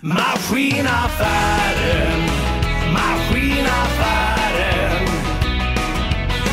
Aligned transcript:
Maskinaffären, 0.00 2.20
maskinaffären. 2.92 5.06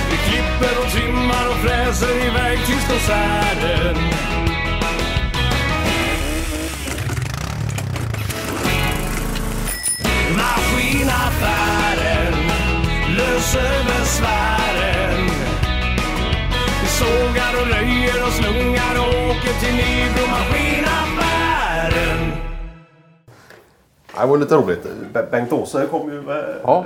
Vi 0.10 0.18
klipper 0.18 0.80
och 0.86 0.92
trimmar 0.92 1.48
och 1.50 1.56
fräser 1.56 2.26
iväg 2.28 2.66
till 2.66 2.80
konserten. 2.90 3.98
Maskinaffären, 10.38 12.34
löser 13.18 13.84
besvären. 13.84 15.30
Vi 16.82 16.88
sågar 16.88 17.54
och 17.62 17.68
röjer 17.68 18.24
och 18.28 18.34
slungar 18.34 19.00
och 19.00 19.08
åker 19.30 19.54
till 19.60 19.76
Nybro 19.76 20.28
Maskinaffären. 20.30 21.13
Det 24.22 24.26
var 24.28 24.38
lite 24.38 24.56
roligt. 24.56 24.88
Be- 25.14 25.28
Bengt 25.32 25.54
Åse 25.54 25.86
kom 25.92 26.12
ju 26.12 26.22
med 26.22 26.56
Ja. 26.64 26.86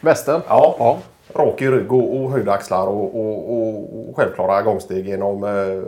Västen? 0.00 0.40
Ja. 0.48 0.74
ja. 0.78 0.98
rak 1.34 1.62
i 1.62 1.68
rygg 1.68 1.92
och, 1.92 2.16
och 2.16 2.30
höjda 2.30 2.52
axlar 2.52 2.86
och, 2.86 3.14
och, 3.20 3.52
och, 3.52 4.08
och 4.08 4.16
självklara 4.16 4.62
gångsteg 4.62 5.06
genom 5.08 5.44
eh, 5.44 5.82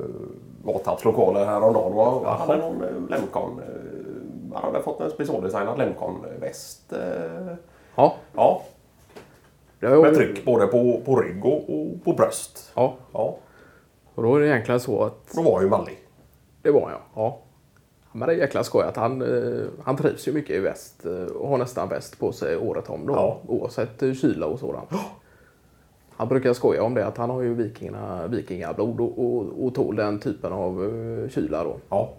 Vatarps 0.65 1.05
lokaler 1.05 1.45
häromdagen. 1.45 2.25
Han 2.25 2.41
hade 2.49 2.57
någon 2.61 2.83
eh, 2.85 3.11
Lemcon. 3.11 3.61
Eh, 3.61 4.55
han 4.55 4.73
hade 4.73 4.85
fått 4.85 5.01
en 5.01 5.11
specialdesignad 5.11 5.79
Lemcon-väst. 5.79 6.93
Eh, 6.93 7.55
ja. 7.95 8.15
ja, 8.35 8.63
med 9.81 10.15
tryck 10.15 10.45
både 10.45 10.67
på, 10.67 11.01
på 11.05 11.17
rygg 11.17 11.45
och, 11.45 11.53
och 11.71 12.05
på 12.05 12.13
bröst. 12.13 12.73
Ja. 12.75 12.95
Ja, 13.13 13.37
Och 14.15 14.23
då 14.23 14.37
är 14.37 14.41
det 14.41 14.47
egentligen 14.49 14.81
så 14.81 15.03
att 15.05 15.33
då 15.35 15.43
var 15.43 15.61
ju 15.63 15.69
mallig. 15.69 15.99
det 16.63 16.71
var 16.71 16.91
jag. 16.91 17.01
Ja. 17.15 17.39
Men 18.13 18.29
det 18.29 18.35
är 18.35 18.39
jäkla 18.39 18.65
skoj 18.65 18.85
att 18.85 18.97
han, 18.97 19.23
eh, 19.23 19.67
han 19.83 19.97
trivs 19.97 20.29
ju 20.29 20.33
mycket 20.33 20.57
i 20.57 20.59
väst 20.59 21.07
eh, 21.07 21.37
och 21.37 21.49
har 21.49 21.59
nästan 21.59 21.89
väst 21.89 22.19
på 22.19 22.33
sig 22.33 22.57
året 22.57 22.91
om 22.91 23.07
då. 23.07 23.13
Ja. 23.13 23.41
Oavsett 23.47 24.03
eh, 24.03 24.13
kyla 24.13 24.47
och 24.47 24.59
sådant. 24.59 24.91
Han 26.11 26.29
brukar 26.29 26.53
skoja 26.53 26.83
om 26.83 26.95
det 26.95 27.07
att 27.07 27.17
han 27.17 27.31
har 27.31 27.43
ju 27.43 27.55
vikingarna, 27.55 28.27
vikingablod 28.27 29.01
och, 29.01 29.19
och, 29.19 29.67
och 29.67 29.75
tål 29.75 29.97
den 29.97 30.19
typen 30.19 30.53
av 30.53 31.29
kyla 31.31 31.65
då. 31.65 31.77
Ja, 31.89 32.13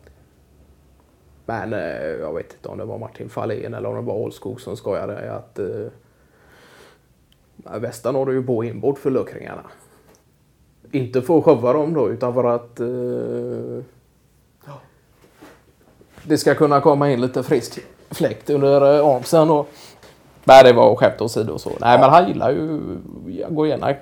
Men 1.46 1.72
jag 2.20 2.34
vet 2.34 2.54
inte 2.54 2.70
om 2.70 2.78
det 2.78 2.86
var 2.86 2.98
Martin 2.98 3.30
Fahlén 3.30 3.74
eller 3.74 3.90
om 3.90 3.96
det 3.96 4.02
var 4.02 4.16
Ålskog 4.16 4.62
som 4.62 4.78
skojade 4.78 5.34
att 5.34 5.60
eh, 5.60 7.80
västen 7.80 8.16
har 8.16 8.26
du 8.26 8.34
ju 8.34 8.44
på 8.44 8.64
inbord 8.64 8.98
för 8.98 9.12
lökringarna. 9.12 9.64
Inte 10.92 11.22
för 11.22 11.38
att 11.38 11.44
showa 11.44 11.74
dem 11.74 11.94
då 11.94 12.10
utan 12.10 12.34
för 12.34 12.44
att 12.44 12.80
eh, 12.80 13.84
det 16.24 16.38
ska 16.38 16.56
kunna 16.56 16.82
komma 16.82 17.12
in 17.12 17.22
lite 17.22 17.44
frisk 17.44 17.80
fläkt 18.12 18.50
under 18.50 19.00
eh, 19.00 19.06
armsen. 19.08 19.50
Och, 19.50 19.70
nej, 20.44 20.64
det 20.64 20.74
var 20.74 20.96
skämt 20.96 21.22
åsido 21.22 21.54
och 21.54 21.62
så. 21.62 21.72
Nej, 21.82 22.00
men 22.00 22.10
han 22.10 22.28
gillar 22.28 22.50
ju 22.52 22.80
att 23.48 23.56
gå 23.56 23.68
gärna 23.68 23.90
eh, 23.90 23.96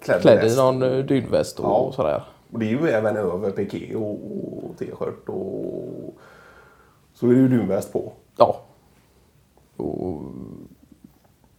Klädd 0.00 0.18
i 0.18 0.22
klädd 0.22 0.52
i 0.52 0.56
någon 0.56 0.82
eh, 0.82 0.98
dynväst 1.04 1.58
och, 1.60 1.64
Ja. 1.66 1.92
sådär. 1.96 2.22
och 2.52 2.58
det 2.58 2.66
är 2.66 2.70
ju 2.70 2.88
även 2.88 3.16
över 3.16 3.50
piké 3.50 3.94
och, 3.94 4.10
och 4.10 4.78
t-shirt 4.78 5.28
och 5.28 6.14
så 7.14 7.26
är 7.26 7.30
det 7.30 7.36
ju 7.36 7.48
dunväst 7.48 7.92
på. 7.92 8.12
Ja. 8.36 8.56
Och, 9.76 10.22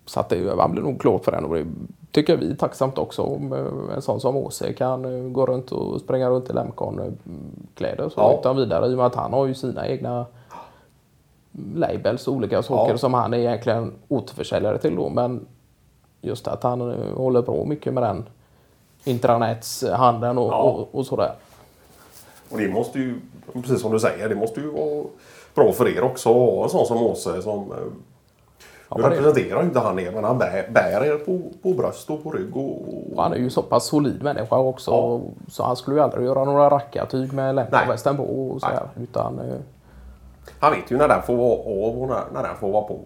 så 0.05 0.19
att 0.19 0.29
det, 0.29 0.55
han 0.59 0.71
blir 0.71 0.83
nog 0.83 1.01
klart 1.01 1.23
för 1.25 1.31
den 1.31 1.45
och 1.45 1.55
det 1.55 1.65
tycker 2.11 2.37
vi 2.37 2.51
är 2.51 2.55
tacksamt 2.55 2.97
också 2.97 3.21
om 3.21 3.53
eh, 3.53 3.95
en 3.95 4.01
sån 4.01 4.19
som 4.21 4.35
Åse 4.37 4.73
kan 4.73 5.05
eh, 5.05 5.29
gå 5.31 5.45
runt 5.45 5.71
och 5.71 6.01
springa 6.01 6.29
runt 6.29 6.49
i 6.49 6.53
Lemcon-kläder 6.53 8.09
så 8.09 8.19
Ja. 8.19 8.37
utan 8.39 8.55
vidare 8.55 8.87
i 8.87 8.93
och 8.93 8.97
med 8.97 9.05
att 9.05 9.15
han 9.15 9.33
har 9.33 9.45
ju 9.45 9.53
sina 9.53 9.87
egna 9.87 10.25
labels 11.75 12.27
och 12.27 12.33
olika 12.33 12.63
saker 12.63 12.91
Ja. 12.93 12.97
som 12.97 13.13
han 13.13 13.33
är 13.33 13.37
egentligen 13.37 13.93
återförsäljare 14.07 14.77
till 14.77 14.95
då 14.95 15.09
men 15.09 15.47
just 16.21 16.47
att 16.47 16.63
han 16.63 16.81
eh, 16.91 17.15
håller 17.17 17.41
på 17.41 17.65
mycket 17.65 17.93
med 17.93 18.03
den 18.03 18.25
intranätshandeln 19.03 20.37
och, 20.37 20.51
Ja. 20.51 20.61
och, 20.61 20.95
och 20.99 21.05
sådär. 21.05 21.31
Och 22.51 22.57
det 22.57 22.67
måste 22.69 22.99
ju, 22.99 23.19
precis 23.53 23.81
som 23.81 23.91
du 23.91 23.99
säger, 23.99 24.29
det 24.29 24.35
måste 24.35 24.59
ju 24.59 24.67
vara 24.71 25.03
bra 25.55 25.71
för 25.71 25.87
er 25.97 26.03
också 26.03 26.29
att 26.29 26.35
ha 26.35 26.63
en 26.63 26.69
sån 26.69 26.85
som 26.85 26.97
Åse 26.97 27.41
som 27.41 27.73
Ja, 28.89 28.97
nu 28.97 29.03
representerar 29.03 29.63
inte 29.63 29.79
han 29.79 29.99
er, 29.99 30.11
men 30.11 30.23
han 30.23 30.37
bär, 30.37 30.69
bär 30.69 31.03
er 31.05 31.17
på, 31.17 31.39
på 31.63 31.73
bröst 31.73 32.09
och 32.09 32.23
på 32.23 32.31
rygg 32.31 32.57
och... 32.57 32.81
Och 33.15 33.23
han 33.23 33.33
är 33.33 33.37
ju 33.37 33.49
så 33.49 33.61
pass 33.61 33.85
solid 33.85 34.23
människa 34.23 34.57
också. 34.57 34.91
Ja. 34.91 35.21
Så 35.51 35.63
han 35.63 35.75
skulle 35.75 35.97
ju 35.97 36.03
aldrig 36.03 36.25
göra 36.25 36.43
några 36.43 36.69
rackartyg 36.69 37.33
med 37.33 37.55
lämparvästen 37.55 38.17
på 38.17 38.23
och 38.23 38.61
så 38.61 38.67
här, 38.67 38.83
Utan, 39.01 39.39
eh, 39.39 39.55
Han 40.59 40.71
vet 40.71 40.91
ju 40.91 40.97
när 40.97 41.07
den 41.07 41.21
får 41.21 41.35
vara 41.35 41.87
av 41.87 42.01
och 42.01 42.07
när, 42.07 42.23
när 42.33 42.43
den 42.43 42.55
får 42.55 42.71
vara 42.71 42.83
på. 42.83 42.99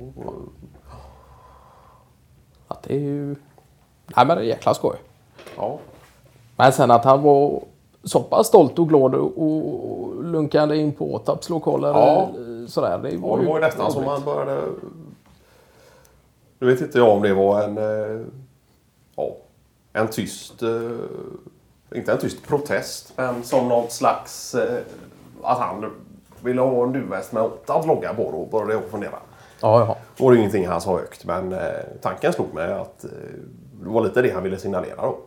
att 2.67 2.83
det 2.83 2.93
är 2.93 2.99
ju... 2.99 3.35
Nej 4.15 4.25
men 4.25 4.27
det 4.27 4.43
är 4.43 4.47
jäkla 4.47 4.73
skoj. 4.73 4.95
Ja, 5.57 5.77
Men 6.55 6.71
sen 6.71 6.91
att 6.91 7.05
han 7.05 7.21
var 7.23 7.61
så 8.03 8.19
pass 8.19 8.47
stolt 8.47 8.79
och 8.79 8.89
glad 8.89 9.15
och, 9.15 10.23
lunkade 10.23 10.77
in 10.77 10.91
på 10.91 11.13
Åtarps 11.13 11.49
lokaler. 11.49 11.89
Ja. 11.89 12.21
eh, 12.21 12.67
Sådär, 12.67 12.97
det 12.97 13.17
var, 13.17 13.29
och 13.29 13.39
det 13.39 13.45
var 13.45 13.55
ju 13.55 13.61
nästan 13.61 13.91
som 13.91 14.05
man 14.05 14.23
började... 14.25 14.61
Nu 16.59 16.67
vet 16.67 16.81
inte 16.81 16.97
jag 16.97 17.09
om 17.09 17.21
det 17.21 17.33
var 17.33 17.63
en... 17.63 17.77
eh, 17.77 18.21
Ja, 19.15 19.35
en 19.93 20.07
tyst... 20.07 20.63
eh, 20.63 20.69
Inte 21.95 22.11
en 22.11 22.17
tyst 22.17 22.47
protest, 22.47 23.13
men 23.15 23.43
som 23.43 23.67
något 23.67 23.91
slags... 23.91 24.55
eh, 24.55 24.79
Att 25.43 25.57
han 25.59 25.91
ville 26.43 26.61
ha 26.61 26.83
en 26.83 26.91
duvväst 26.93 27.31
med 27.31 27.43
åtta 27.43 27.85
logga 27.85 28.13
på 28.13 28.31
då, 28.31 28.45
började 28.57 28.73
jag 28.73 28.83
fundera. 28.91 29.15
Ja, 29.61 29.79
ja. 29.79 29.97
Då 30.17 30.23
var 30.23 30.31
det 30.31 30.37
ingenting 30.37 30.67
han 30.67 30.81
sa 30.81 30.97
högt, 30.97 31.25
men 31.25 31.55
tanken 32.01 32.33
slog 32.33 32.53
mig 32.53 32.73
att 32.73 32.99
det 33.81 33.89
var 33.89 34.01
lite 34.03 34.21
det 34.21 34.29
han 34.33 34.43
ville 34.43 34.57
signalera 34.57 35.01
då. 35.01 35.17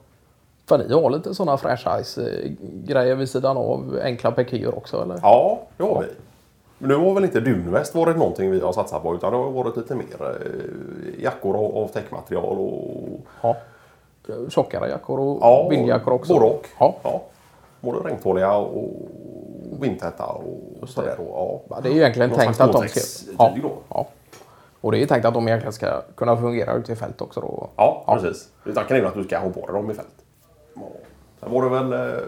För 0.66 0.78
ni 0.78 0.94
har 0.94 1.10
lite 1.10 1.34
sådana 1.34 1.56
franchise-grejer 1.59 3.14
vid 3.14 3.31
sidan 3.31 3.56
av 3.56 3.99
enkla 4.03 4.31
pikéer 4.32 4.75
också 4.78 5.03
eller? 5.03 5.19
Ja, 5.22 5.60
det 5.76 5.82
har 5.82 6.00
vi. 6.03 6.06
Men 6.82 6.88
nu 6.88 6.97
har 6.97 7.15
väl 7.15 7.25
inte 7.25 7.41
dunväst 7.41 7.94
varit 7.94 8.16
någonting 8.16 8.50
vi 8.50 8.60
har 8.60 8.72
satsat 8.72 9.03
på 9.03 9.15
utan 9.15 9.32
det 9.32 9.38
har 9.38 9.50
varit 9.50 9.76
lite 9.76 9.94
mer 9.94 10.04
eh, 10.22 11.22
jackor 11.22 11.56
av, 11.56 11.76
av 11.76 11.88
täckmaterial 11.88 12.59
och 12.59 13.20
Ja. 13.43 13.56
Tjockare 14.48 14.88
jackor 14.88 15.20
och 15.20 15.38
ja, 15.41 15.69
vindjackor 15.70 16.12
också? 16.12 16.32
Både 16.32 16.47
och. 16.47 16.69
Ja. 16.78 16.94
Ja. 17.03 17.22
Både 17.81 18.09
regntåliga 18.09 18.56
och 18.56 18.91
vindtäta 19.81 20.26
och 20.81 20.88
sådär. 20.88 21.15
då. 21.19 21.25
Ja. 21.28 21.60
Ja, 21.76 21.81
det 21.82 21.88
är 21.88 21.93
ju 21.93 21.98
egentligen 21.98 22.31
Någon 22.31 22.38
tänkt 22.38 22.60
att 22.60 22.72
de 22.72 22.88
ska... 22.88 23.00
Ja, 23.38 23.54
ja. 23.88 24.06
Och 24.81 24.93
det 24.93 25.03
är 25.03 25.06
tänkt 25.06 25.25
att 25.25 25.34
de 25.34 25.49
egentligen 25.49 25.72
ska 25.72 26.00
kunna 26.14 26.37
fungera 26.37 26.75
ute 26.75 26.93
i 26.93 26.97
fält 26.97 27.20
också 27.20 27.41
då. 27.41 27.69
Ja, 27.76 28.04
precis. 28.06 28.49
Tanken 28.75 28.97
är 28.97 29.00
ju 29.00 29.06
att 29.06 29.14
du 29.14 29.25
ska 29.25 29.38
ha 29.38 29.50
på 29.50 29.66
dig 29.66 29.75
dem 29.75 29.91
i 29.91 29.94
fält. 29.94 30.25
Ja. 30.75 30.82
Sen 31.41 31.53
var 31.53 31.62
det 31.62 31.69
väl 31.69 31.93
eh, 31.93 32.22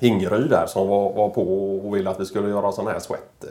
Ingeryd 0.00 0.50
där 0.50 0.66
som 0.66 0.88
var, 0.88 1.12
var 1.12 1.28
på 1.28 1.42
och 1.78 1.96
ville 1.96 2.10
att 2.10 2.20
vi 2.20 2.24
skulle 2.24 2.48
göra 2.48 2.72
sådana 2.72 2.90
här 2.90 2.98
sweat 2.98 3.44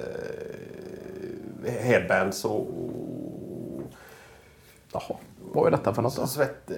eh, 1.65 1.71
headbands 1.71 2.45
och 2.45 2.67
Jaha, 4.93 5.15
vad 5.53 5.67
är 5.67 5.71
detta 5.71 5.93
för 5.93 6.01
något 6.01 6.15
då? 6.15 6.27
svett... 6.27 6.71
Eh, 6.71 6.77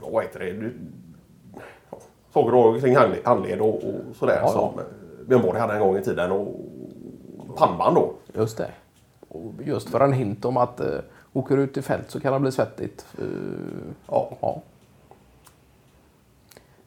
vad 0.00 0.22
heter 0.24 0.40
det? 0.40 0.52
Du, 0.52 0.74
ja, 1.90 1.98
saker 2.34 2.80
kring 2.80 2.96
handled, 3.24 3.60
och, 3.60 3.74
och 3.74 4.16
sådär 4.16 4.38
Ja, 4.42 4.48
som 4.48 4.78
eh, 4.78 4.84
Björn 5.26 5.42
Borg 5.42 5.58
hade 5.60 5.72
en 5.74 5.80
gång 5.80 5.96
i 5.96 6.02
tiden. 6.02 6.32
Och 6.32 6.56
pannband 7.56 7.96
då. 7.96 8.12
Just 8.34 8.58
det. 8.58 8.70
Och 9.28 9.52
just 9.64 9.88
för 9.88 10.00
en 10.00 10.12
hint 10.12 10.44
om 10.44 10.56
att 10.56 10.80
eh, 10.80 10.98
åker 11.32 11.56
du 11.56 11.62
ut 11.62 11.76
i 11.76 11.82
fält 11.82 12.10
så 12.10 12.20
kan 12.20 12.32
det 12.32 12.40
bli 12.40 12.52
svettigt. 12.52 13.06
Eh, 13.18 13.24
Ja. 14.08 14.30
ja. 14.40 14.62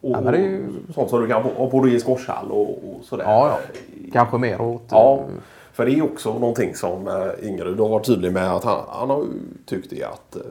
Och, 0.00 0.10
Ja, 0.10 0.36
ju- 0.36 0.72
Sånt 0.94 1.10
som 1.10 1.20
du 1.20 1.28
kan 1.28 1.42
ha 1.42 1.70
på 1.70 1.84
dig 1.84 1.94
i 1.94 2.00
skorshall 2.00 2.50
och, 2.50 2.68
och 2.70 3.04
sådär. 3.04 3.24
ja, 3.24 3.48
ja. 3.48 3.78
Kanske 4.12 4.38
mer 4.38 4.60
åt... 4.60 4.82
Ja, 4.90 5.14
eh, 5.14 5.24
för 5.72 5.86
det 5.86 5.92
är 5.98 6.02
också 6.04 6.32
någonting 6.38 6.74
som 6.74 7.08
eh, 7.08 7.48
Ingrid 7.48 7.80
har 7.80 7.88
varit 7.88 8.06
tydlig 8.06 8.32
med 8.32 8.52
att 8.52 8.64
han, 8.64 8.80
han 8.88 9.10
har 9.10 9.24
tyckt 9.66 9.90
det 9.90 10.04
att 10.04 10.36
eh, 10.36 10.42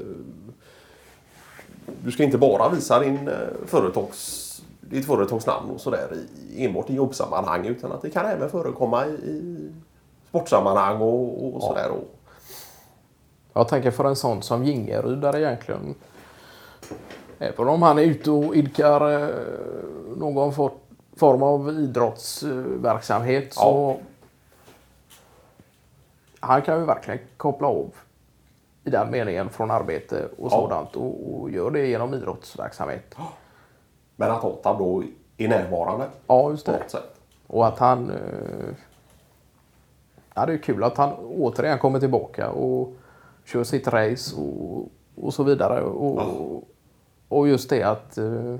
du 2.04 2.12
ska 2.12 2.24
inte 2.24 2.38
bara 2.38 2.70
visa 2.70 3.00
din 3.00 3.30
företags, 3.66 4.44
ditt 4.82 5.06
företagsnamn 5.06 5.70
och 5.70 5.82
sådär 5.82 6.08
i, 6.56 6.66
enbart 6.66 6.90
i 6.90 6.94
jobbsammanhang 6.96 7.66
utan 7.66 7.92
att 7.92 8.02
det 8.02 8.10
kan 8.10 8.26
även 8.26 8.50
förekomma 8.50 9.06
i, 9.06 9.10
i 9.10 9.70
sportsammanhang 10.30 11.02
och, 11.02 11.56
och 11.56 11.62
sådär. 11.64 11.90
Och, 11.92 12.14
Jag 13.54 13.68
tänker 13.68 13.92
för 13.92 14.06
en 14.06 14.16
sån 14.16 14.42
som 14.42 14.64
Gingeryd 14.66 15.18
där 15.18 15.36
egentligen. 15.38 15.96
Även 17.40 17.68
om 17.68 17.82
han 17.82 17.98
är 18.00 18.04
ute 18.04 18.32
och 18.32 18.56
idkar 18.56 19.22
eh, 19.24 19.30
någon 20.18 20.54
for, 20.54 20.72
form 21.16 21.44
av 21.44 21.70
idrottsverksamhet 21.70 23.54
så. 23.54 23.98
Han 26.40 26.62
kan 26.62 26.80
ju 26.80 26.86
verkligen 26.86 27.20
koppla 27.38 27.68
av 27.68 27.92
i 28.84 28.90
den 28.90 29.12
meningen 29.12 29.50
från 29.50 29.72
arbete 29.72 30.26
och 30.38 30.46
Ja. 30.46 30.50
sådant 30.50 30.96
och, 30.96 31.34
och 31.42 31.50
gör 31.52 31.72
det 31.72 31.88
genom 31.88 32.14
idrottsverksamhet. 32.14 33.16
men 34.16 34.32
att 34.32 34.44
Otab 34.44 34.78
då 34.78 35.04
är 35.38 35.48
närvarande 35.48 36.06
Ja, 36.28 36.52
just 36.52 36.66
det. 36.66 36.74
Och 37.48 37.68
att 37.68 37.80
han... 37.80 38.10
Eh, 38.10 38.76
ja, 40.34 40.46
det 40.46 40.54
är 40.54 40.58
kul 40.58 40.84
att 40.84 40.98
han 40.98 41.14
återigen 41.40 41.80
kommer 41.80 42.00
tillbaka 42.00 42.50
och 42.50 42.94
kör 43.46 43.64
sitt 43.64 43.88
race 43.88 44.36
och, 44.36 44.90
och 45.16 45.34
så 45.34 45.44
vidare. 45.44 45.82
Och, 45.84 46.64
och 47.30 47.48
just 47.48 47.70
det 47.70 47.84
att 47.84 48.18
eh, 48.18 48.56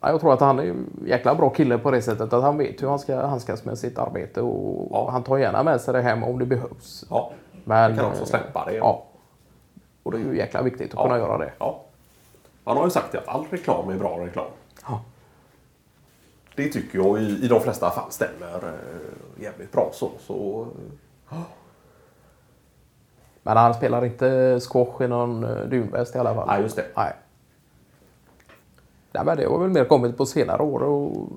ja, 0.00 0.10
jag 0.10 0.20
tror 0.20 0.32
att 0.32 0.40
han 0.40 0.58
är 0.58 0.64
en 0.64 0.86
jäkla 1.06 1.34
bra 1.34 1.50
kille 1.50 1.78
på 1.78 1.90
det 1.90 2.02
sättet 2.02 2.32
att 2.32 2.42
han 2.42 2.56
vet 2.58 2.82
hur 2.82 2.88
han 2.88 2.98
ska 2.98 3.26
handskas 3.26 3.64
med 3.64 3.78
sitt 3.78 3.98
arbete 3.98 4.40
och 4.40 4.88
Ja. 4.90 5.08
han 5.10 5.22
tar 5.22 5.36
gärna 5.38 5.62
med 5.62 5.80
sig 5.80 5.94
det 5.94 6.02
hem 6.02 6.24
om 6.24 6.38
det 6.38 6.46
behövs. 6.46 7.04
Ja. 7.10 7.32
Men, 7.64 7.96
kan 7.96 8.04
också 8.06 8.26
släppa 8.26 8.64
det. 8.64 8.74
Ja. 8.76 9.04
Och 10.02 10.12
det 10.12 10.18
är 10.18 10.22
ju 10.24 10.36
jäkla 10.36 10.62
viktigt 10.62 10.90
att 10.90 10.94
Ja. 10.94 11.02
kunna 11.02 11.18
göra 11.18 11.38
det. 11.38 11.52
Ja. 11.58 11.80
Han 12.64 12.76
har 12.76 12.84
ju 12.84 12.90
sagt 12.90 13.14
att 13.14 13.28
all 13.28 13.44
reklam 13.50 13.88
är 13.88 13.98
bra 13.98 14.18
reklam. 14.26 14.46
Ja. 14.88 15.00
Det 16.54 16.68
tycker 16.68 16.98
jag 16.98 17.18
i, 17.22 17.44
i 17.44 17.48
de 17.48 17.60
flesta 17.60 17.90
fall 17.90 18.10
stämmer 18.10 18.54
eh, 18.56 19.42
jävligt 19.42 19.72
bra 19.72 19.90
så. 19.92 20.10
så 20.20 20.66
eh, 21.30 21.38
Men 23.42 23.56
han 23.56 23.74
spelar 23.74 24.04
inte 24.04 24.60
squash 24.60 25.02
i 25.04 25.08
någon 25.08 25.44
eh, 25.44 25.50
dunväst 25.64 26.16
i 26.16 26.18
alla 26.18 26.34
fall. 26.34 26.46
Nej, 26.46 26.62
just 26.62 26.76
det. 26.76 26.84
Nej. 26.96 27.12
Nej, 29.24 29.36
det 29.36 29.46
har 29.46 29.58
väl 29.58 29.70
mer 29.70 29.84
kommit 29.84 30.16
på 30.16 30.26
senare 30.26 30.62
år 30.62 30.82
och 30.82 31.28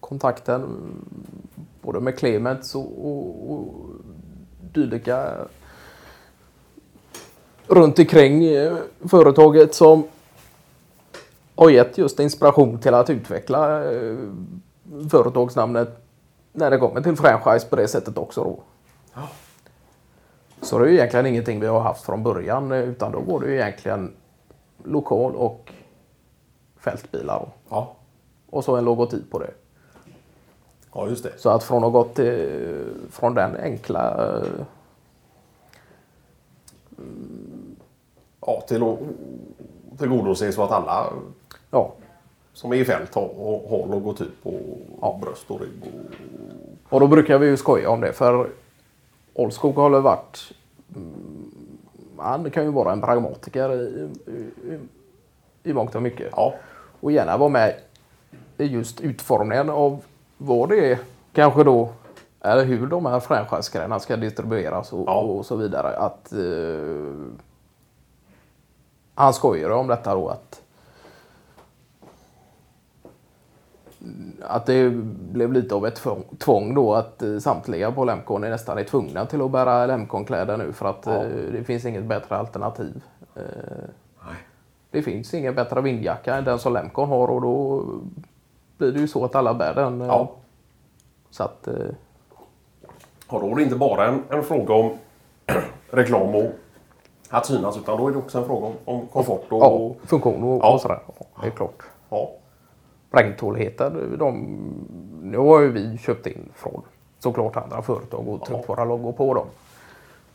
kontakten 0.00 0.62
både 1.82 2.00
med 2.00 2.18
Clements 2.18 2.74
och, 2.74 3.06
och, 3.06 3.52
och 3.52 3.74
dylika 4.72 5.34
runt 7.66 7.98
omkring 7.98 8.44
eh, 8.44 8.76
företaget 9.10 9.74
som 9.74 10.04
har 11.54 11.70
gett 11.70 11.98
just 11.98 12.20
inspiration 12.20 12.78
till 12.78 12.94
att 12.94 13.10
utveckla 13.10 13.92
eh, 13.92 14.16
företagsnamnet 15.10 15.88
när 16.52 16.70
det 16.70 16.78
kommer 16.78 17.00
till 17.00 17.16
franchise 17.16 17.68
på 17.68 17.76
det 17.76 17.88
sättet 17.88 18.18
också. 18.18 18.44
Då. 18.44 18.60
Ja. 19.14 19.28
Så 20.60 20.78
det 20.78 20.84
är 20.84 20.88
ju 20.88 20.94
egentligen 20.94 21.26
ingenting 21.26 21.60
vi 21.60 21.66
har 21.66 21.80
haft 21.80 22.04
från 22.04 22.22
början 22.22 22.72
eh, 22.72 22.78
utan 22.78 23.12
då 23.12 23.20
var 23.20 23.40
det 23.40 23.46
ju 23.46 23.54
egentligen 23.54 24.12
lokal 24.84 25.34
och 25.34 25.72
fältbilar. 26.82 27.38
Då. 27.38 27.48
ja. 27.68 27.92
Och 28.50 28.64
så 28.64 28.76
en 28.76 28.84
logotyp 28.84 29.30
på 29.30 29.38
det. 29.38 29.50
ja, 30.94 31.08
just 31.08 31.22
det. 31.24 31.32
Så 31.38 31.50
att 31.50 31.64
från 31.64 31.84
att 31.84 31.92
gått 31.92 32.14
till, 32.14 32.84
från 33.10 33.34
den 33.34 33.56
enkla 33.56 34.26
eh, 34.36 34.64
Ja, 38.46 38.60
till 38.68 38.82
att 38.82 38.98
tillgodose 39.98 40.52
så 40.52 40.62
att 40.62 40.70
alla 40.70 41.12
ja, 41.70 41.92
som 42.52 42.72
är 42.72 42.76
i 42.76 42.84
fält 42.84 43.14
har, 43.14 43.28
har 43.70 43.86
logotyp 43.90 44.42
på 44.42 44.60
Ja. 45.00 45.18
bröst 45.22 45.50
och 45.50 45.60
rygg. 45.60 45.82
Och, 45.82 46.92
Och 46.94 47.00
då 47.00 47.06
brukar 47.06 47.38
vi 47.38 47.46
ju 47.46 47.56
skoja 47.56 47.90
om 47.90 48.00
det 48.00 48.12
för 48.12 48.50
Olskog 49.34 49.74
har 49.74 49.90
väl 49.90 50.02
varit 50.02 50.52
mm, 50.96 51.50
han 52.18 52.50
kan 52.50 52.64
ju 52.64 52.70
vara 52.70 52.92
en 52.92 53.00
pragmatiker 53.00 53.72
i, 53.72 54.08
i, 54.26 54.78
i 55.70 55.72
mångt 55.72 55.94
och 55.94 56.02
mycket. 56.02 56.32
ja, 56.36 56.54
Och 57.02 57.12
gärna 57.12 57.36
vara 57.36 57.48
med 57.48 57.74
i 58.58 58.64
just 58.64 59.00
utformningen 59.00 59.70
av 59.70 60.04
vad 60.38 60.68
det 60.68 60.92
är 60.92 60.98
kanske 61.32 61.64
då 61.64 61.88
eller 62.40 62.64
hur 62.64 62.86
de 62.86 63.06
här 63.06 63.20
franchisegrejerna 63.20 64.00
ska 64.00 64.16
distribueras 64.16 64.92
och, 64.92 65.04
Ja. 65.06 65.20
och 65.20 65.46
så 65.46 65.56
vidare. 65.56 65.96
Att 65.96 66.32
eh, 66.32 67.32
Han 69.14 69.32
skojar 69.34 69.70
om 69.70 69.86
detta 69.86 70.14
då 70.14 70.28
att 70.28 70.58
att 74.42 74.66
det 74.66 74.90
blev 75.32 75.52
lite 75.52 75.74
av 75.74 75.86
ett 75.86 76.00
tvång- 76.38 76.74
då 76.74 76.94
att 76.94 77.22
eh, 77.22 77.38
samtliga 77.38 77.92
på 77.92 78.04
Lemcon 78.04 78.44
är 78.44 78.50
nästan 78.50 78.78
är 78.78 78.84
tvungna 78.84 79.26
till 79.26 79.42
att 79.42 79.50
bära 79.50 79.86
Lemcon-kläder 79.86 80.56
nu 80.56 80.72
för 80.72 80.86
att 80.86 81.02
Ja. 81.06 81.12
eh, 81.12 81.52
det 81.52 81.64
finns 81.64 81.84
inget 81.84 82.04
bättre 82.04 82.36
alternativ. 82.36 83.02
Det 84.92 85.02
finns 85.02 85.34
ingen 85.34 85.54
bättre 85.54 85.80
vindjacka 85.80 86.34
än 86.36 86.44
den 86.44 86.58
som 86.58 86.72
Lemcon 86.72 87.08
har 87.08 87.28
och 87.28 87.40
då 87.40 87.84
blir 88.78 88.92
det 88.92 89.00
ju 89.00 89.08
så 89.08 89.24
att 89.24 89.34
alla 89.34 89.54
bär 89.54 89.74
den. 89.74 90.00
eh, 90.00 90.06
ja. 90.06 90.30
Så 91.30 91.42
att, 91.42 91.68
eh, 91.68 91.74
Ja, 93.30 93.38
då 93.38 93.50
är 93.50 93.54
det 93.56 93.62
inte 93.62 93.76
bara 93.76 94.06
en, 94.08 94.22
en 94.30 94.42
fråga 94.42 94.74
om 94.74 94.90
reklam 95.90 96.34
och 96.34 96.50
att 97.30 97.46
synas 97.46 97.76
utan 97.76 97.98
då 97.98 98.08
är 98.08 98.12
det 98.12 98.18
också 98.18 98.38
en 98.38 98.44
fråga 98.44 98.66
om, 98.66 98.72
om 98.84 99.06
komfort 99.06 99.44
och... 99.48 99.62
ja, 99.62 100.06
funktion 100.06 100.42
och, 100.42 100.62
Ja. 100.64 100.74
och 100.74 100.80
sådär. 100.80 100.98
Ja, 101.18 101.26
det 101.42 101.46
är 101.46 101.50
klart. 101.50 101.82
Ja. 102.10 102.28
Regntåligheten, 103.10 104.16
de, 104.18 104.46
nu 105.22 105.38
har 105.38 105.60
ju 105.60 105.70
vi 105.70 105.98
köpt 105.98 106.26
in 106.26 106.48
från 106.54 106.82
såklart 107.18 107.56
andra 107.56 107.82
företag 107.82 108.28
och 108.28 108.44
tryckt 108.46 108.68
våra 108.68 108.84
loggor 108.84 109.12
på 109.12 109.34
dem. 109.34 109.46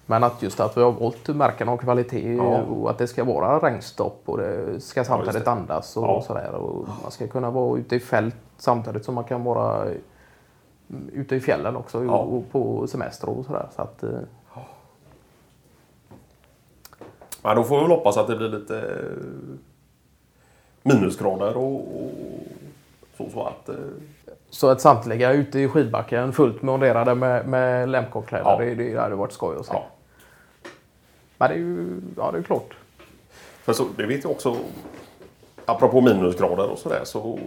Men 0.09 0.23
att 0.23 0.41
just 0.41 0.59
att 0.59 0.77
vi 0.77 0.81
har 0.81 0.91
valt 0.91 1.27
märken 1.27 1.69
av 1.69 1.77
kvalitet 1.77 2.33
Ja. 2.35 2.61
och 2.61 2.89
att 2.89 2.97
det 2.97 3.07
ska 3.07 3.23
vara 3.23 3.59
regnstopp 3.59 4.21
och 4.25 4.37
det 4.37 4.79
ska 4.79 5.03
samtidigt 5.03 5.45
det. 5.45 5.51
andas 5.51 5.97
och 5.97 6.03
Ja. 6.03 6.21
sådär. 6.21 6.51
Och 6.53 6.87
man 7.03 7.11
ska 7.11 7.27
kunna 7.27 7.51
vara 7.51 7.79
ute 7.79 7.95
i 7.95 7.99
fält 7.99 8.35
samtidigt 8.57 9.05
som 9.05 9.15
man 9.15 9.23
kan 9.23 9.43
vara 9.43 9.81
mm, 9.83 11.09
ute 11.13 11.35
i 11.35 11.39
fjällen 11.39 11.75
också 11.75 12.03
Ja. 12.03 12.17
och 12.17 12.51
på 12.51 12.87
semester 12.87 13.29
och 13.29 13.45
sådär. 13.45 13.67
Så 13.75 13.81
att, 13.81 14.03
eh, 14.03 14.09
Men 17.43 17.55
då 17.55 17.63
får 17.63 17.75
vi 17.75 17.81
väl 17.81 17.91
hoppas 17.91 18.17
att 18.17 18.27
det 18.27 18.35
blir 18.35 18.49
lite 18.49 18.77
eh, 18.79 19.17
minusgrader 20.83 21.57
och, 21.57 21.73
och 21.75 22.11
så, 23.17 23.29
så 23.29 23.43
att... 23.43 23.69
eh, 23.69 23.75
Så 24.49 24.69
att 24.69 24.81
samtliga 24.81 25.31
ute 25.33 25.59
i 25.59 25.67
skidbacken 25.67 26.33
fullt 26.33 26.61
monterade 26.61 27.15
med, 27.15 27.47
med 27.47 27.89
Lemcon-kläder, 27.89 28.45
Ja. 28.45 28.57
det, 28.59 28.75
det 28.75 28.99
hade 29.01 29.15
varit 29.15 29.31
skoj 29.31 29.55
att 29.59 29.65
se. 29.65 29.73
Ja. 29.73 29.83
Men 31.37 31.49
det 31.49 31.55
är 31.55 31.59
ju 31.59 32.01
ja, 32.17 32.31
det 32.31 32.37
är 32.37 32.43
klart. 32.43 32.77
För 33.63 33.73
så, 33.73 33.85
det 33.97 34.05
vet 34.05 34.23
jag 34.23 34.31
också, 34.31 34.57
apropå 35.65 36.01
minusgrader 36.01 36.69
och 36.69 36.77
sådär 36.77 37.01
så 37.03 37.39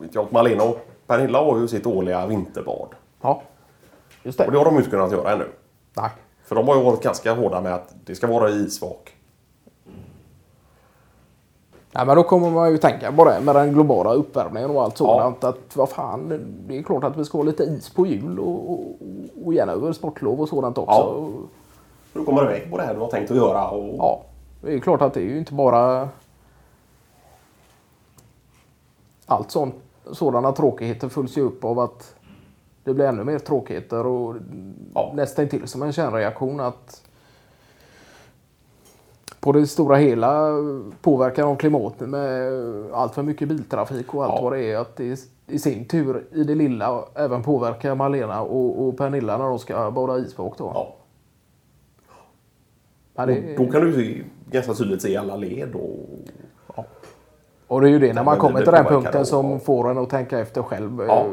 vet 0.00 0.14
jag 0.14 0.24
att 0.24 0.32
Malena 0.32 0.64
och 0.64 0.86
Pernilla 1.06 1.38
har 1.44 1.58
ju 1.58 1.68
sitt 1.68 1.86
årliga 1.86 2.26
vinterbad. 2.26 2.88
Ja, 3.20 3.42
just 4.22 4.38
det. 4.38 4.46
Och 4.46 4.52
det 4.52 4.58
har 4.58 4.64
de 4.64 4.76
inte 4.76 4.90
kunnat 4.90 5.12
göra 5.12 5.32
ännu. 5.32 5.48
Nej. 5.96 6.10
För 6.44 6.56
de 6.56 6.68
har 6.68 6.76
ju 6.76 6.82
varit 6.82 7.02
ganska 7.02 7.34
hårda 7.34 7.60
med 7.60 7.74
att 7.74 7.94
det 8.04 8.14
ska 8.14 8.26
vara 8.26 8.50
isvak. 8.50 9.16
Nej, 11.92 12.06
men 12.06 12.16
då 12.16 12.22
kommer 12.22 12.50
man 12.50 12.70
ju 12.70 12.78
tänka 12.78 13.12
på 13.12 13.24
det 13.24 13.40
med 13.40 13.54
den 13.54 13.72
globala 13.72 14.14
uppvärmningen 14.14 14.70
och 14.70 14.82
allt 14.82 14.98
sådant. 14.98 15.44
Att 15.44 15.76
vad 15.76 15.88
fan, 15.88 16.28
det 16.68 16.78
är 16.78 16.82
klart 16.82 17.04
att 17.04 17.16
vi 17.16 17.24
ska 17.24 17.38
ha 17.38 17.42
lite 17.42 17.62
is 17.62 17.90
på 17.90 18.06
jul 18.06 18.38
och, 18.38 18.70
och, 18.72 18.96
och 19.44 19.54
gärna 19.54 19.72
över 19.72 19.92
sportlov 19.92 20.40
och 20.40 20.48
sådant 20.48 20.78
också. 20.78 20.92
Ja. 20.92 21.28
Du 22.12 22.24
kommer 22.24 22.42
iväg 22.44 22.70
på 22.70 22.76
det 22.76 22.82
här 22.82 22.94
du 22.94 23.00
har 23.00 23.08
tänkt 23.08 23.30
att 23.30 23.36
göra. 23.36 23.68
Och, 23.70 23.94
Ja, 23.98 24.22
det 24.60 24.74
är 24.74 24.78
klart 24.78 25.02
att 25.02 25.14
det 25.14 25.20
är 25.20 25.24
ju 25.24 25.38
inte 25.38 25.54
bara 25.54 26.08
allt 29.26 29.50
sånt. 29.50 29.74
Sådana 30.12 30.52
tråkigheter 30.52 31.08
följs 31.08 31.38
ju 31.38 31.42
upp 31.42 31.64
av 31.64 31.78
att 31.78 32.14
det 32.84 32.94
blir 32.94 33.04
ännu 33.06 33.24
mer 33.24 33.38
tråkigheter 33.38 34.06
och 34.06 34.34
Ja. 34.94 35.12
nästan 35.14 35.48
till 35.48 35.68
som 35.68 35.82
en 35.82 35.92
kärnreaktion 35.92 36.60
att 36.60 37.02
på 39.40 39.52
det 39.52 39.66
stora 39.66 39.96
hela 39.96 40.48
påverkan 41.02 41.48
av 41.48 41.56
klimatet 41.56 42.08
med 42.08 42.52
allt 42.92 43.14
för 43.14 43.22
mycket 43.22 43.48
biltrafik 43.48 44.14
och 44.14 44.24
allt 44.24 44.34
Ja. 44.36 44.42
vad 44.42 44.52
det 44.52 44.72
är. 44.72 44.78
Att 44.78 44.96
det 44.96 45.20
i 45.46 45.58
sin 45.58 45.84
tur 45.84 46.26
i 46.32 46.44
det 46.44 46.54
lilla 46.54 47.04
även 47.14 47.42
påverkar 47.42 47.94
Malena 47.94 48.42
och, 48.42 48.86
och 48.86 48.98
Pernilla 48.98 49.38
när 49.38 49.44
de 49.44 49.58
ska 49.58 49.90
bada 49.90 50.18
isvak 50.18 50.58
då. 50.58 50.70
Ja. 50.74 50.94
Ja, 53.14 53.26
det, 53.26 53.56
Då 53.56 53.66
kan 53.70 53.80
du 53.80 54.24
ganska 54.50 54.74
tydligt 54.74 55.02
se 55.02 55.16
alla 55.16 55.36
led. 55.36 55.74
Och, 55.74 56.84
Och 57.66 57.80
det 57.80 57.88
är 57.88 57.90
ju 57.90 57.98
det 57.98 58.06
när 58.12 58.14
Ja, 58.20 58.22
man 58.24 58.38
kommer 58.38 58.62
till 58.62 58.72
den 58.72 58.84
punkten 58.84 59.26
som 59.26 59.50
ja. 59.50 59.58
får 59.58 59.90
en 59.90 59.98
att 59.98 60.10
tänka 60.10 60.38
efter 60.38 60.62
själv. 60.62 61.04
ja, 61.08 61.20
Eh, 61.24 61.30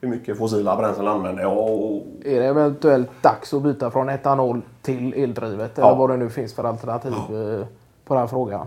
hur 0.00 0.08
mycket 0.08 0.38
fossila 0.38 0.76
bränslen 0.76 1.08
använder 1.08 1.42
jag? 1.42 1.58
Och, 1.58 2.02
Är 2.24 2.40
det 2.40 2.46
eventuellt 2.46 3.08
dags 3.22 3.54
att 3.54 3.62
byta 3.62 3.90
från 3.90 4.08
etanol 4.08 4.62
till 4.82 5.14
eldrivet 5.14 5.72
Ja. 5.76 5.86
eller 5.88 5.98
vad 5.98 6.10
det 6.10 6.16
nu 6.16 6.30
finns 6.30 6.54
för 6.54 6.64
alternativ 6.64 7.12
eh, 7.12 7.66
på 8.04 8.14
den 8.14 8.20
här 8.20 8.26
frågan? 8.26 8.66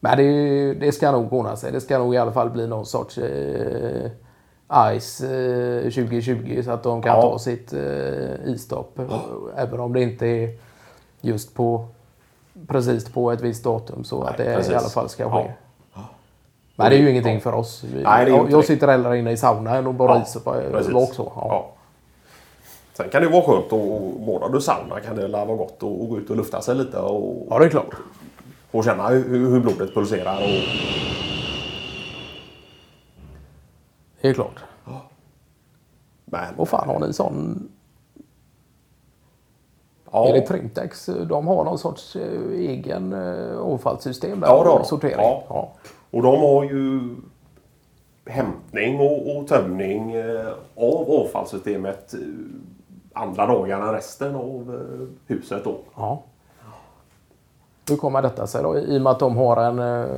Men 0.00 0.16
det, 0.18 0.74
det 0.74 0.92
ska 0.92 1.12
nog 1.12 1.32
ordna 1.32 1.56
sig. 1.56 1.72
Det 1.72 1.80
ska 1.80 1.98
nog 1.98 2.14
i 2.14 2.18
alla 2.18 2.32
fall 2.32 2.50
bli 2.50 2.66
någon 2.66 2.86
sorts 2.86 3.18
eh, 3.18 4.10
ICE 4.96 5.26
eh, 5.76 5.82
2020 5.82 6.62
så 6.64 6.70
att 6.70 6.82
de 6.82 7.02
kan 7.02 7.16
Ja. 7.16 7.22
ta 7.22 7.38
sitt 7.38 7.72
eh, 7.72 8.44
isstopp. 8.46 9.00
Även 9.56 9.80
om 9.80 9.92
det 9.92 10.02
inte 10.02 10.26
är 10.26 10.50
just 11.20 11.54
på 11.54 11.86
precis 12.66 13.08
på 13.12 13.32
ett 13.32 13.40
visst 13.40 13.64
datum 13.64 14.04
så 14.04 14.22
att 14.22 14.36
det 14.36 14.44
precis. 14.56 14.72
i 14.72 14.74
alla 14.74 14.88
fall 14.88 15.08
ska 15.08 15.22
Ja. 15.22 15.42
ske. 15.42 15.52
Men 16.76 16.90
det 16.90 16.96
är 16.96 17.00
ju 17.00 17.10
ingenting 17.10 17.40
för 17.40 17.52
oss. 17.54 17.84
Vi, 17.84 18.02
Nej, 18.02 18.28
jag, 18.28 18.50
jag 18.50 18.64
sitter 18.64 18.88
hellre 18.88 19.18
inne 19.18 19.30
i 19.32 19.36
saunan 19.36 19.86
och 19.86 19.94
bara 19.94 20.24
Ja, 20.34 20.40
på 20.92 20.98
också. 20.98 21.22
Ja. 21.36 21.46
Ja. 21.48 21.70
Sen 22.92 23.08
kan 23.10 23.22
det 23.22 23.28
vara 23.28 23.42
skönt 23.42 23.64
att 23.72 24.20
måla 24.26 24.48
du 24.48 24.60
sauna 24.60 25.00
kan 25.00 25.16
det 25.16 25.28
vara 25.28 25.44
gott 25.44 25.72
att 25.74 25.80
gå 25.80 26.18
ut 26.18 26.30
och 26.30 26.36
lufta 26.36 26.60
sig 26.62 26.74
lite 26.74 26.98
och, 26.98 27.46
ja, 27.50 27.58
det 27.58 27.64
är 27.64 27.68
klart. 27.68 27.94
och 28.70 28.84
känna 28.84 29.08
hur, 29.08 29.50
hur 29.50 29.60
blodet 29.60 29.94
pulserar. 29.94 30.36
Och, 30.36 30.48
Det 34.20 34.28
är 34.28 34.34
klart. 34.34 34.58
men, 36.24 36.54
Och 36.56 36.68
fan 36.68 36.88
har 36.88 36.98
ni 37.06 37.12
sån 37.12 37.68
Ja. 40.10 40.28
Är 40.28 40.32
det 40.32 40.40
Trimtex? 40.40 41.06
De 41.28 41.46
har 41.46 41.64
någon 41.64 41.78
sorts 41.78 42.16
eh, 42.16 42.52
egen 42.52 43.12
eh, 43.12 43.58
avfallssystem 43.58 44.40
där? 44.40 44.48
Ja, 44.48 44.56
har 44.56 44.64
de. 44.64 44.84
sortering? 44.84 45.14
Ja. 45.18 45.42
Ja. 45.48 45.68
Och 46.10 46.22
de 46.22 46.40
har 46.40 46.64
ju 46.64 47.00
hämtning 48.26 49.00
och, 49.00 49.36
och 49.36 49.48
tömning 49.48 50.12
eh, 50.14 50.46
av 50.76 51.10
avfallssystemet 51.24 52.14
eh, 52.14 52.20
andra 53.12 53.46
dagarna 53.46 53.86
än 53.88 53.92
resten 53.94 54.34
av 54.36 54.74
eh, 54.74 55.34
huset 55.34 55.64
då. 55.64 55.76
Ja. 55.96 56.22
Hur 57.88 57.96
kommer 57.96 58.22
detta 58.22 58.46
sig 58.46 58.62
då? 58.62 58.78
I 58.78 58.98
och 58.98 59.02
med 59.02 59.10
att 59.10 59.18
de 59.18 59.36
har 59.36 59.56
en 59.56 59.78
eh, 59.78 60.16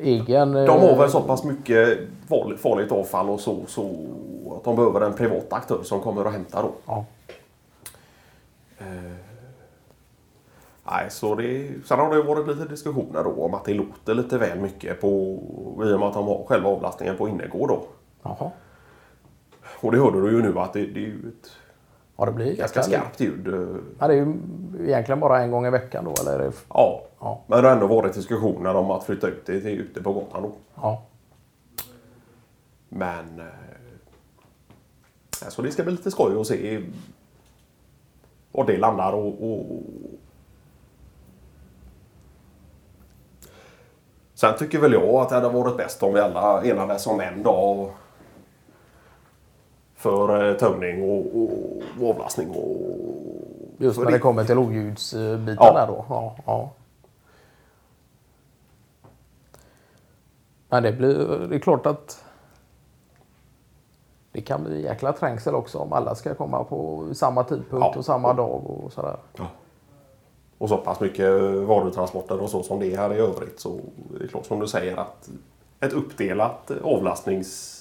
egen... 0.00 0.54
eh, 0.56 0.64
De 0.64 0.80
har 0.80 0.96
väl 0.96 1.10
så 1.10 1.20
pass 1.20 1.44
mycket 1.44 1.98
farligt 2.62 2.92
avfall 2.92 3.30
och 3.30 3.40
så, 3.40 3.56
så 3.68 3.90
att 4.56 4.64
de 4.64 4.76
behöver 4.76 5.00
en 5.00 5.12
privat 5.14 5.46
aktör 5.52 5.82
som 5.82 6.00
kommer 6.00 6.26
och 6.26 6.32
hämtar 6.32 6.62
då. 6.62 6.70
Ja. 6.86 7.04
Nej, 10.86 11.10
så 11.10 11.34
det, 11.34 11.72
sen 11.84 11.98
har 11.98 12.14
det 12.14 12.22
varit 12.22 12.48
lite 12.48 12.64
diskussioner 12.68 13.24
då 13.24 13.30
om 13.44 13.54
att 13.54 13.64
det 13.64 13.74
låter 13.74 14.14
lite 14.14 14.38
väl 14.38 14.60
mycket 14.60 15.00
på, 15.00 15.08
i 15.84 15.92
och 15.92 15.98
med 16.00 16.08
att 16.08 16.14
de 16.14 16.26
har 16.26 16.44
själva 16.48 16.68
avlastningen 16.68 17.16
på 17.16 17.28
innergård 17.28 17.68
då. 17.68 17.84
Jaha. 18.22 18.50
Och 19.80 19.92
det 19.92 19.98
hörde 19.98 20.20
du 20.20 20.30
ju 20.30 20.42
nu 20.42 20.58
att 20.58 20.72
det, 20.72 20.86
det 20.86 21.00
är 21.00 21.06
ju 21.08 21.28
ett 21.28 21.50
Ja, 22.16 22.26
det 22.26 22.32
blir 22.32 22.56
ganska 22.56 22.82
skarpt 22.82 23.20
ljud. 23.20 23.48
eh, 23.48 23.76
Ja, 23.98 24.08
det 24.08 24.14
är 24.14 24.16
ju 24.16 24.34
egentligen 24.86 25.20
bara 25.20 25.42
en 25.42 25.50
gång 25.50 25.66
i 25.66 25.70
veckan 25.70 26.04
då, 26.04 26.14
eller? 26.22 26.38
Det... 26.38 26.52
Ja. 26.68 27.02
Ja. 27.20 27.42
Men 27.46 27.62
det 27.62 27.68
har 27.68 27.74
ändå 27.76 27.86
varit 27.86 28.14
diskussioner 28.14 28.74
om 28.74 28.90
att 28.90 29.04
flytta 29.04 29.28
ut 29.28 29.46
det 29.46 29.60
till 29.60 29.80
ute 29.80 30.02
på 30.02 30.12
gatan 30.12 30.42
då. 30.42 30.52
Ja. 30.74 31.02
Men... 32.88 33.40
Eh, 33.40 33.46
så 35.48 35.62
det 35.62 35.70
ska 35.70 35.82
bli 35.82 35.92
lite 35.92 36.10
skoj 36.10 36.40
att 36.40 36.46
se 36.46 36.82
var 38.52 38.66
det 38.66 38.76
landar 38.76 39.12
och, 39.12 39.52
och... 39.52 39.66
Sen 44.34 44.58
tycker 44.58 44.78
väl 44.78 44.92
jag 44.92 45.14
att 45.14 45.28
det 45.28 45.34
hade 45.34 45.48
varit 45.48 45.76
bäst 45.76 46.02
om 46.02 46.14
vi 46.14 46.20
alla 46.20 46.64
enades 46.64 47.06
om 47.06 47.20
en 47.20 47.42
dag 47.42 47.90
för 49.94 50.50
eh, 50.50 50.56
tömning 50.56 51.02
och, 51.02 51.42
och, 51.42 51.50
och 52.00 52.10
avlastning 52.10 52.50
och... 52.50 52.76
Just 53.78 54.00
när 54.00 54.10
det 54.10 54.18
kommer 54.18 54.44
till 54.44 54.58
oljudsbiten 54.58 55.56
Ja. 55.60 55.86
då. 55.86 56.04
Ja, 56.08 56.36
ja. 56.46 56.70
Men 60.68 60.82
det 60.82 60.92
blir 60.92 61.46
det 61.48 61.54
är 61.56 61.58
klart 61.58 61.86
att 61.86 62.24
det 64.32 64.40
kan 64.40 64.64
bli 64.64 64.82
jäkla 64.82 65.12
trängsel 65.12 65.54
också 65.54 65.78
om 65.78 65.92
alla 65.92 66.14
ska 66.14 66.34
komma 66.34 66.64
på 66.64 67.08
samma 67.14 67.44
tidpunkt 67.44 67.86
Ja. 67.92 67.98
och 67.98 68.04
samma 68.04 68.32
dag 68.32 68.62
och 68.66 68.92
sådär. 68.92 69.16
Och 70.58 70.68
så 70.68 70.76
pass 70.76 71.00
mycket 71.00 71.30
varutransporter 71.66 72.40
och 72.40 72.50
så 72.50 72.62
som 72.62 72.80
det 72.80 72.92
är 72.92 72.96
här 72.96 73.14
i 73.14 73.18
övrigt 73.18 73.60
så 73.60 73.74
är 74.14 74.18
det 74.20 74.28
klart 74.28 74.46
som 74.46 74.60
du 74.60 74.66
säger 74.66 74.96
att 74.96 75.30
ett 75.80 75.92
uppdelat 75.92 76.70
avlastnings 76.84 77.78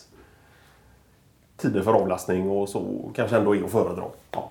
tider 1.57 1.81
för 1.81 1.93
avlastning 1.93 2.49
och 2.49 2.69
så 2.69 3.11
kanske 3.15 3.37
ändå 3.37 3.55
är 3.55 3.63
att 3.63 3.71
föredra. 3.71 4.03
Ja. 4.31 4.49